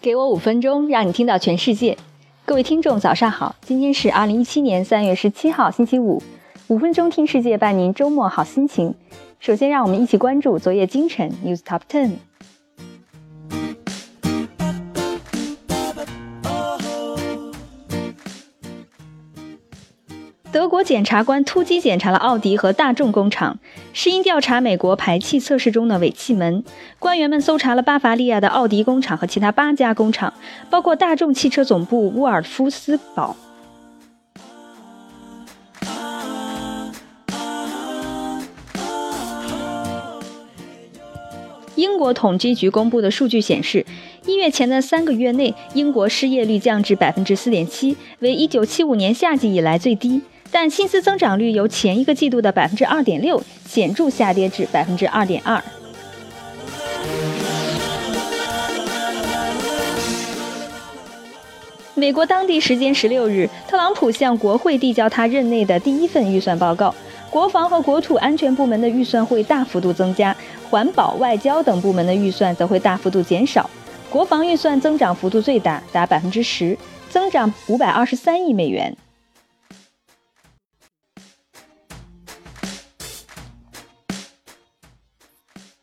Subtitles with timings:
[0.00, 1.98] 给我五分钟，让你听到全世界。
[2.44, 3.56] 各位听众，早上好！
[3.62, 6.22] 今天是二零一七年三月十七号，星期五。
[6.68, 8.94] 五分钟听世界，伴您周末好心情。
[9.40, 12.12] 首先，让我们一起关注昨夜今晨 News Top Ten。
[20.58, 23.60] 德国检察官突击检查了奥迪和大众工厂，
[23.92, 26.64] 是因调查美国排气测试中的尾气门。
[26.98, 30.34] 官员们搜查了巴伐利亚的奥迪工厂和其他八家工厂，
[30.68, 33.36] 包括大众汽车总部沃尔夫斯堡。
[41.76, 43.86] 英国统计局公布的数据显示，
[44.26, 50.20] 一月前的三个月内，英国失业率降至百分之四点七，为一九七五年夏季以来最低。
[50.50, 55.62] 但薪资增长率由前一个季度的百分之二点六显著下跌至百分之二点二。
[61.94, 66.94] 美国当地时间十六日，特朗普向国会递交他任内的第一份预算报告，
[67.28, 70.34] 国防和国土安全部门的预算会大幅度增加，
[70.70, 73.68] 环保、外交等部门的预算则会大幅度减少。
[74.08, 76.78] 国防预算增长幅度最大，达百分之十，
[77.10, 78.96] 增长五百二十三亿美元。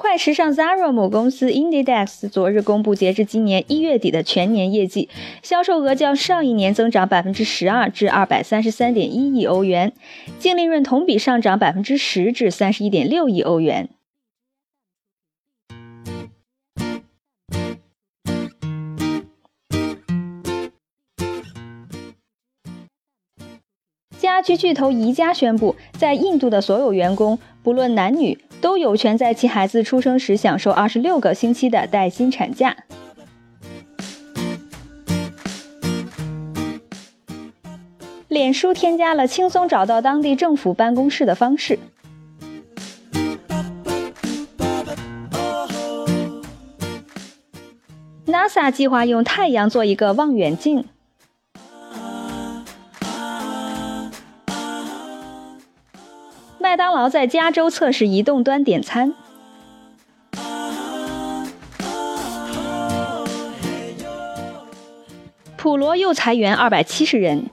[0.00, 5.08] 快时尚 Zara 母公司 Inditex 昨日公布，截至今年一月底的全年业绩，
[5.42, 9.92] 销售额较上一年增长百分之十二至二百三十三点一亿欧元，
[10.38, 13.88] 净利润同比上涨百分之十至三十一点六亿欧元。
[24.38, 28.38] 家居巨头宜家宣布，在印度的所有员工，不论男女。
[28.60, 32.76] 都有权在其孩子出生时享受二十六个星期的带薪产假。
[38.28, 41.76] 脸书添加了轻松找到当地政府办公室的方式。
[48.26, 50.84] NASA 计划用太阳做一个望远镜。
[56.68, 59.14] 麦当劳在加州测试移动端点餐。
[65.56, 67.48] 普罗又裁员二百七十人。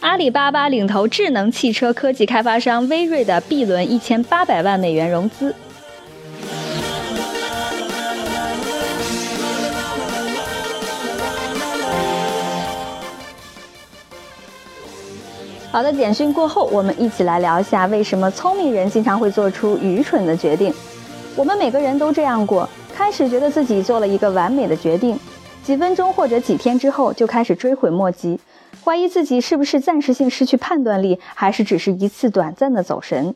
[0.00, 5.54] 阿里巴巴领投智能汽车科技开发商威瑞的 B 轮一千八百万美元融资。
[15.76, 20.72] 好的，简讯过后，我们一起来聊一下为什么聪明人经常会做出愚蠢的决定。
[21.36, 25.20] 我们每个人都这样过，开始觉得自己做了一个完美的决定，
[25.62, 28.40] 几分钟或者几天之后就开始追悔莫及，
[28.82, 33.34] 怀疑自己是不是暂时性失去判断力，还是只是一次短暂的走神。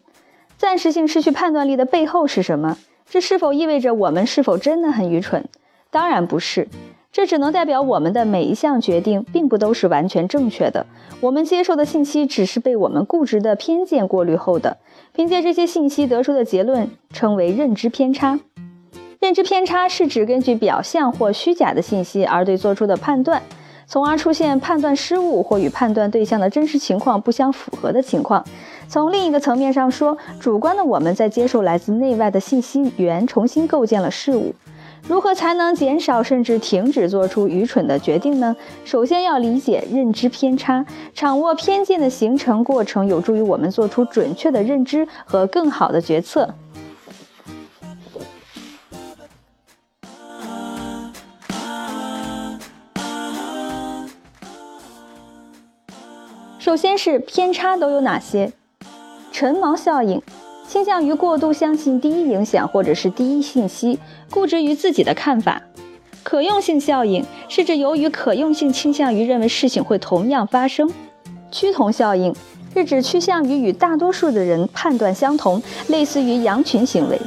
[0.56, 2.78] 暂时性失去判断力的背后是什么？
[3.10, 5.44] 这是否意味着我们是否真的很愚蠢？
[5.90, 6.66] 当然不是。
[7.12, 10.86] 这只能代表我们的每一项决定并不都是完全正确的，
[11.20, 14.76] 我们接受的信息只是被我们固执的偏见过滤后的，
[15.12, 18.38] 凭借这些信息得出的结论称为认知偏差。
[19.18, 23.42] 认知偏差是指根据表象或虚假的信息而对做出的判断，
[23.86, 28.44] 从而出现判断失误或与判断对象的真实情况不相符合的情况。
[28.88, 34.54] 从另一个层面上说，主观的我们在接受来自内外的信息源，重新构建了事物。
[35.08, 38.54] 如何才能减少甚至停止做出愚蠢的决定呢？
[38.84, 46.54] 首先要理解认知偏差，掌握偏见的形成过程，有助于我们做出准确的认知和更好的决策。
[56.58, 58.52] 首先是偏差都有哪些？
[59.32, 60.22] 陈毛效应。
[60.70, 63.98] 倾向于过度相信第一影响或者是第一信息，
[64.30, 65.60] 固执于自己的看法。
[66.22, 70.88] 可用性效应是指由于可用性倾向于认为事情会同样发生。
[71.50, 72.32] 趋同效应
[72.72, 77.20] 是指趋向于与大多数的人判断相同，类似于羊群行为。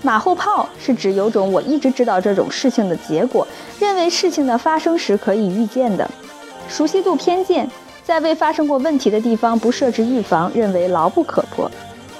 [0.00, 3.46] 马后炮是指有种我一直知道这种事情的结果，
[3.78, 6.10] 认为事情的发生时可以预见的。
[6.70, 7.68] 熟悉度偏见
[8.02, 11.70] 在未发生过问题的地方不设置预防，认为牢不可破。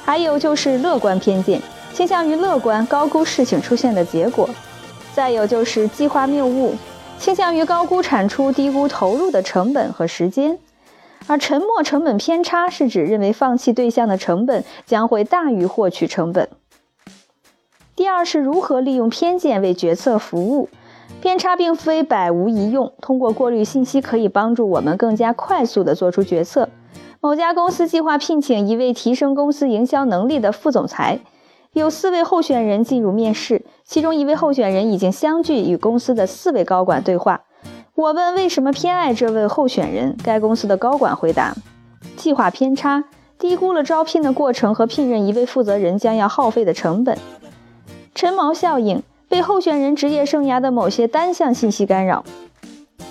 [0.09, 1.61] 还有就是乐观偏见，
[1.93, 4.49] 倾向于乐观，高估事情出现的结果；
[5.13, 6.75] 再有就是计划谬误，
[7.19, 10.59] 倾向于高估产出，低估投入的成本和时间。
[11.27, 16.49] 而沉没成本偏差是指认为放弃对象的成本将会大于获取成本。
[17.95, 20.71] 第二是如何利用偏见为决策服务。
[21.21, 26.71] 偏差并非百无一用，通过过滤信息可以帮助我们更加快速地做出决策。
[27.21, 31.19] 某家公司计划聘请一位提升公司营销能力的副总裁，
[31.73, 37.41] 有四位候选人进入面试，其中一位候选人已经相继与公司的四位高管对话。
[37.97, 41.57] 我问为什么偏爱这位候选人，该公司的高管回答：
[42.17, 43.03] 计划偏差，
[43.37, 47.19] 低估了招聘的过程和聘任一位负责人将要耗费的成本。
[48.15, 49.03] 陈毛效应。
[49.31, 52.25] 被候选人职业生涯的某些单项信息干扰，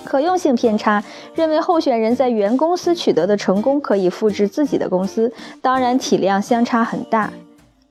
[0.08, 7.30] 可用性偏差认为候选人在原公司取得的成功可以复制自己的公司，当然体量相差很大。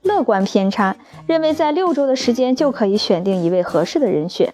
[0.02, 0.96] 乐观偏差
[1.28, 4.52] 认为在六周的时间就可以选定一位合适的人选。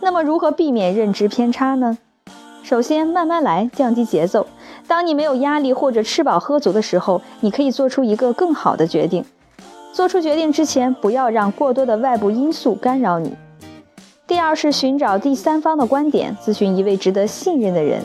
[0.00, 1.98] 那么如何避免认知偏差呢？
[2.62, 4.46] 首先慢慢来，降低节奏。
[4.88, 9.22] 当你没有压力或者吃饱喝足的时候，你可以做出一个更好的决定。
[9.92, 13.36] 做出决定之前，不要让过多的外部因素干扰你。
[14.26, 18.00] 第二是寻找第三方的观点，咨询一位值得信任的人。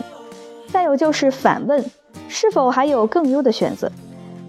[0.71, 1.83] 再有就是反问，
[2.27, 3.89] 是否还有更优的选择？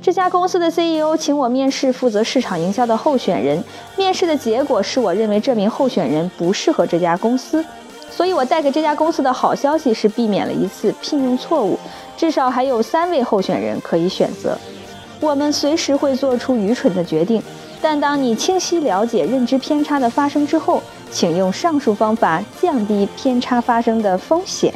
[0.01, 3.63] 这家公司的 CEO 请我面试负责市场营销的候选人，
[3.97, 7.65] 面试的结果是我认为这名候选人不适合这家公司，
[8.11, 11.79] 所以我带给这家公司的好消息是避免了一次聘用错误，
[12.17, 14.57] 至少还有三位候选人可以选择。
[15.21, 17.43] 我们随时会做出愚蠢的决定，
[17.83, 24.73] 但当你清晰了解认知偏差的发生之后，请用上述方法降低偏差发生的风险。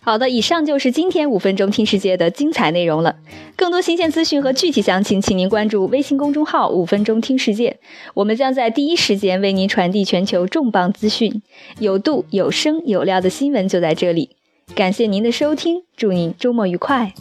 [0.00, 3.16] 好的，以上就是今天五分钟听世界的精彩内容了。
[3.58, 7.80] 更多新鲜资讯和具体详情，请您关注微信公众号“五分钟听世界”，
[8.14, 11.42] 我们将在第一时间为您传递全球重磅资讯，
[11.80, 14.36] 有度、有声、有料的新闻就在这里。
[14.76, 17.12] 感谢您的收听，祝您周末愉快。